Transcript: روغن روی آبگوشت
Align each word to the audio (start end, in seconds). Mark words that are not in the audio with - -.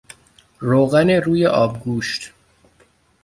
روغن 0.59 1.09
روی 1.09 1.45
آبگوشت 1.45 2.31